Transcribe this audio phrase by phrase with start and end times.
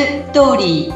[0.00, 0.94] ストーリー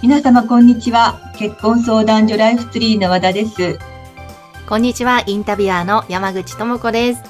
[0.00, 3.78] 皆様こんにちは結婚相談所ライフツリーの和田です
[4.66, 7.22] こんにちはインタビュアーの山口智子です、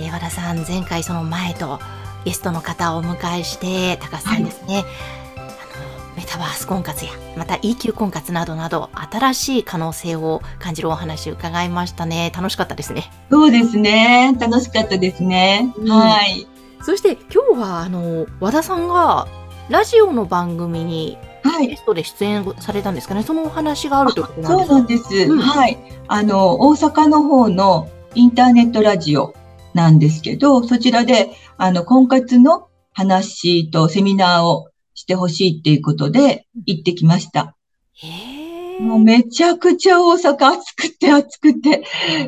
[0.00, 1.78] えー、和田さん前回その前と
[2.24, 5.19] ゲストの方をお迎えして高須さんですね、はい
[6.20, 12.30] メタバース婚活や、また E 級婚活などなど、新しい可能性を感じるお話を伺いましたね。
[12.36, 13.10] 楽しかったですね。
[13.30, 14.36] そうですね。
[14.38, 15.72] 楽しかったですね。
[15.78, 16.46] うん、はい。
[16.82, 19.28] そして今日は、あの、和田さんが、
[19.70, 21.16] ラジオの番組に、
[21.66, 23.22] ゲストで出演されたんですかね。
[23.22, 25.78] そのお話があるということなんですかそうなんです、うん、はい。
[26.06, 29.32] あの、大阪の方のインターネットラジオ
[29.72, 34.69] なんですけど、そちらで、あの、婚活の話とセミナーを
[35.00, 37.56] してほしいっていうことで行ってきました。
[38.80, 41.84] もうめちゃくちゃ大阪暑くて暑くて、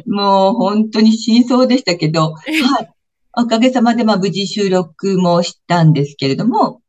[0.07, 2.91] もう本当に真相でしたけど、はい。
[3.35, 6.83] おかげさまでまあ無事収録もしたんですけれども、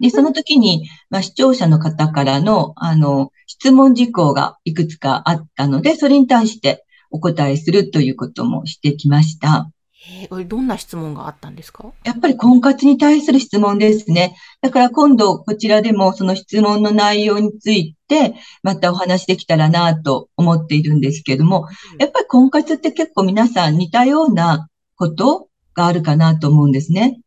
[0.00, 9.70] で、その時に、まあ、視聴者の方からの、あの、質問事項がいくつかあったので、それに対してお答えするということもしてきました。
[10.04, 11.92] えー、どんな質問があったんですか？
[12.04, 14.34] やっぱり婚活に対する質問ですね。
[14.60, 27.20] だから今度こちらでもその質問の内容についてまたお話できたらなと思っているんですけども、やっぱり婚活って結構皆さん似たようなことがあるかなと思うんですね。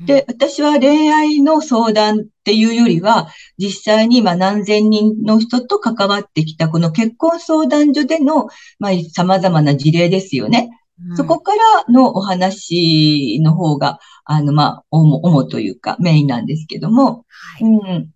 [0.00, 3.28] で、私は恋愛の相談っていうよりは、
[3.58, 10.70] 実際に今何千人の人と関わってきたこの結婚相談所での、まあ、様々な事例ですよね。
[11.16, 18.10] そこからのお話の方が、あの、まあ、主、主というかメインなんですけども、はい、うん。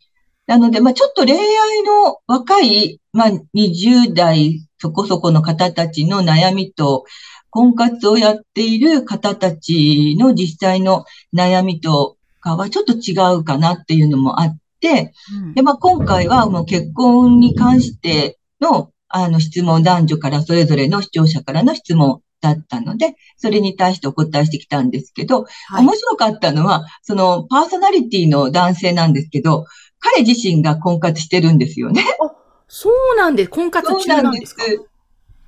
[0.46, 7.04] なので、まあ、ちょっと恋愛の若い、まあ、20代そこそこの方たちの悩みと、
[7.50, 15.12] 婚活をやっている方たちの実際の悩みとかはちょっと違うかなっていうのもあって、
[15.44, 29.66] うん、で、まあ、今回はもう結婚に関しての、あの質問、男女からそれぞれの視聴者からの質問だったので、それに対してお答えしてきたんですけど、はい、面白かったのは、そのパーソナリティの男性なんですけど、
[29.98, 32.02] 彼自身が婚活してるんですよね。
[32.22, 32.32] あ、
[32.68, 34.62] そうなんで、婚活中なんですか？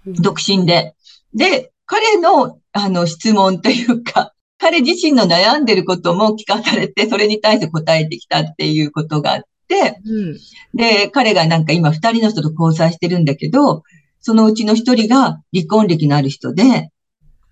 [0.07, 0.95] 独身で。
[1.35, 10.39] で、彼の、あの、質問というか、彼自身の悩んでることも聞かされて、それに対して答えてきたっていうことがあって、うん、
[10.75, 13.85] で、彼がなんか今二人の人と交際してるんだけど、
[14.21, 16.91] そのうちの一人が離婚歴のある人で、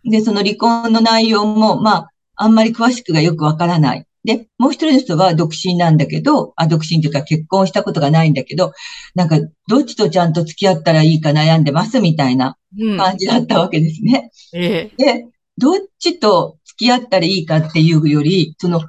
[0.05, 4.05] で、その離婚の内容も、まあ、あんまり詳しくがよくわからない。
[4.25, 8.73] で、もう一人の人は独身なんだけど、あ、独身というか結婚したことがないんだけど、
[9.15, 12.57] なんか、どっちとちゃんと付き合ったらいいか悩んでますみたいな
[12.97, 14.31] 感じだったわけですね。
[14.53, 15.27] うん、ええ、で、
[15.57, 18.81] どっちと付き合ったらいいかっていうより、その、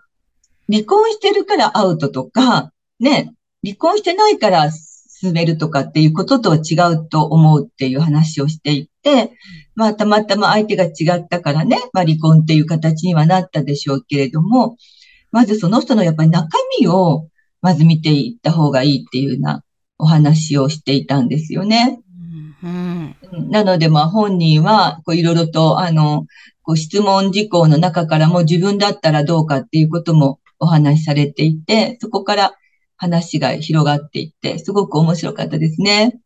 [0.71, 4.69] 離婚してるからアウトとか、ね、離婚してないから
[5.21, 9.31] 進めるとかっていうこととは違うと思うっていう話をしていて、
[9.75, 14.77] まあたまたま相手が違ったからね、まあ離婚っていう形にはなったでしょうけれども、
[15.31, 16.47] まずその人のやっぱり中
[16.79, 17.27] 身を
[17.61, 19.63] まず見ていった方がいいっていうような
[19.97, 21.99] お話をしていたんですよね。
[22.63, 23.15] うん、
[23.49, 26.25] なのでまあ本人はこういろいろとあの、
[26.61, 32.53] こう質問事項の中からも自分だったらどうかっていうこともお話しされていて、そこから
[32.99, 36.19] 話が広がっていって、すごく面白かったですね。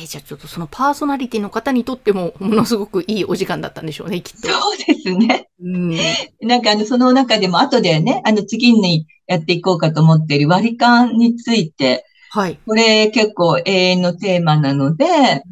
[0.00, 4.48] えー、じゃあちょっとそのパーソナリティの方にとってもものすごくいいお時間だったんでしょうね、きっと。
[4.48, 5.48] そうですね。
[5.62, 5.96] うん、
[6.40, 12.58] なんかあの、その中でも後でね、あの次にやっていこうかと思っている割り勘について、はい。
[12.66, 15.04] これ結構永遠のテーマなので、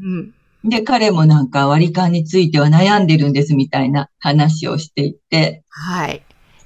[0.02, 5.62] うん、で、彼もなんか割り勘については悩んでるんですみたいな話をしていて。
[5.68, 6.22] はい。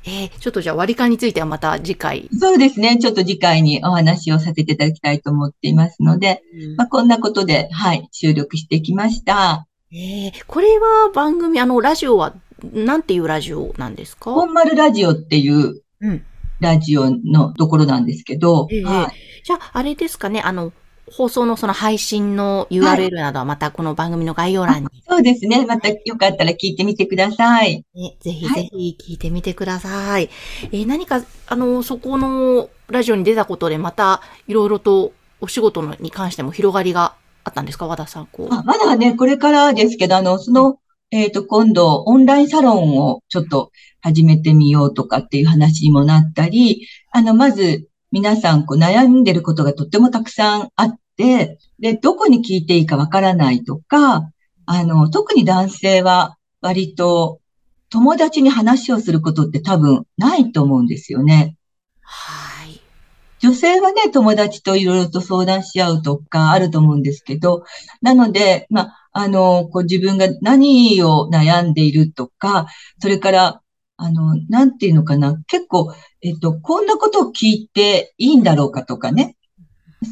[0.06, 2.28] えー、ちょっとじゃあ割り勘についてはまた次回。
[2.38, 2.98] そうですね。
[2.98, 9.66] ちょっと次回にお話をさせていただきたいと思っていますので、うん、まあ、こんなことで、はい、収録してきました。
[9.92, 12.34] えー、これは番組、あの、ラジオは、
[12.72, 14.32] なんていうラジオなんですか？
[14.32, 15.82] 本丸ラジオっていう、
[16.60, 20.72] ラジオのところなんですけど、うん、はい、じゃあ、あれですかね、あの、
[21.12, 24.88] 放送のその配信の URL などはまたこの番組の概要欄に。
[25.08, 25.66] そうですね。
[25.66, 27.84] またよかったら聞いてみてください。
[27.94, 29.92] ね、ぜひぜひ聞いてみてください。
[30.10, 30.30] はい、
[30.64, 37.14] えー、何か、あの、そこのラジオに出たことでまたいろいろとお仕事のに関しても広がりが
[37.44, 37.86] あったんですか？
[37.86, 38.54] 和田さん、こう。
[38.54, 40.78] あまだね、これからですけど、あの、その、
[41.10, 54.30] えっ、ー、と、今度、オンラインサロンをちょっと始めてみようとかっていう話にもなったり、あの、まず、皆さん、こう、悩んでることがとってもたくさんあって、で、どこに聞いていいかわからないとか、
[54.66, 57.40] あの、特に男性は割と
[57.90, 61.56] 友達に話をすることって多分ないと思うんですよね。
[62.02, 62.80] はい。
[63.40, 67.64] 女性はね、友達といろいろと相談し合うとかあると思うんですけど、
[68.00, 72.66] なので、まあ、あの、こう自分が何を悩んでいるとか、
[73.00, 73.62] それから、
[73.96, 79.36] あの、なんていうのかな、結構、えっと、こんなことを聞いていいんだろうかとかね、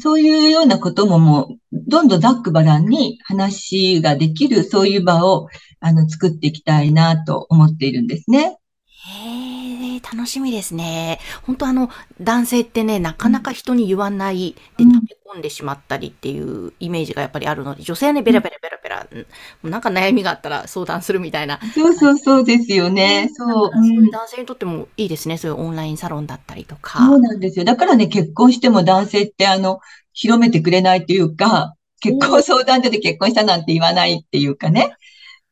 [0.01, 5.47] そういうようなことももう、どんどんざっくばらんに話ができる、そういう場を、
[5.79, 8.57] あの、作っていきたいなと思っているんですね。
[9.07, 11.19] へえ、楽しみですね。
[11.43, 11.89] 本当あの、
[12.21, 14.93] 男性ってね、なかなか人に言わない、で、溜め
[15.33, 18.78] 込んでしまったりっていうイメージがやっぱりあるので、女性はね、ベラベラベラ
[19.63, 21.59] なんか悩みがあったら相談するみたいな。
[21.73, 23.29] そうそうそうですよね。
[23.33, 23.71] そう。
[23.73, 25.37] そういう男性にとってもいいですね。
[25.37, 26.99] そういうオンラインサロンだったりとか。
[26.99, 27.65] そうなんですよ。
[27.65, 29.79] だからね、結婚しても男性ってあの、
[30.13, 34.95] 広めてくれないっていうか、結婚相談所で結婚したなんて言わないっていうかね。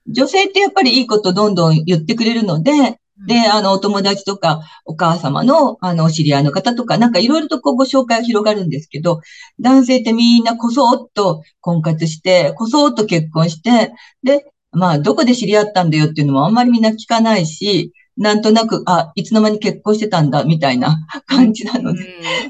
[0.08, 9.22] 女性ってやっぱりいいことどんどん言ってくれるので、で、あの、お友達とか、お母様の、あの、お知り合いの方とか、なんかいろいろとこうご紹介が広がるんですけど、
[9.60, 13.92] 男性ってみんなこそっと婚活して、こそっと結婚して、
[14.24, 20.98] で、まあ、どこで知り合ったんだよっていうのもあんまりみんな聞かないし、なんとなく、あ、いつの間に結婚してたんだ、みたいな
[21.28, 22.00] 感じなので。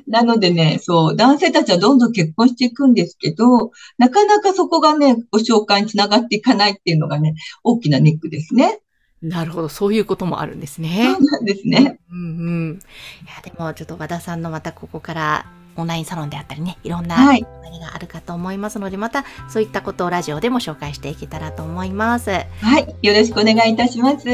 [0.08, 8.80] なのでね、そう、男性たちはどんどん結婚していくんですけど、なかなかそこがね、ご紹介につながっていかないっていうのがね、大きなネックですね。
[9.22, 11.12] なるほど、そういうこともあるんですね。
[11.12, 12.00] そうなんですね。
[12.12, 12.22] うんう
[12.74, 12.80] ん。
[13.24, 17.42] いや、でもちょっと和田さんのまたここからオンラインサロンであったりね、いろんな何
[17.80, 22.30] があるかと思いますので、はい、またそういったことをラジオでも紹介していけたらと思います。
[22.30, 22.46] は
[22.80, 24.28] い、よろしくお願いいたします。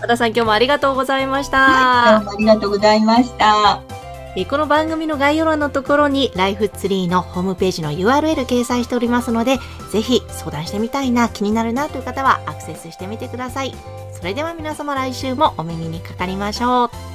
[0.00, 1.58] 和田さん、今日もありがとうございました。
[1.58, 3.82] はい、どうもありがとうございました。
[4.48, 9.58] この番組の概要欄のところにライフツリーのホームページの URL 掲載しておりますので、
[9.92, 13.72] ぜひ相談してみたいな、気になるなという方はアクセスしてみてください。
[14.24, 17.13] それでは皆様来週もお耳にかかりましょう。